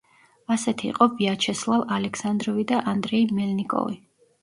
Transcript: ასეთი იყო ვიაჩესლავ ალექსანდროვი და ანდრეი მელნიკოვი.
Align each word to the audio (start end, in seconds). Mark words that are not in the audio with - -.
ასეთი 0.55 0.89
იყო 0.93 1.09
ვიაჩესლავ 1.19 1.85
ალექსანდროვი 1.99 2.69
და 2.75 2.83
ანდრეი 2.97 3.33
მელნიკოვი. 3.41 4.05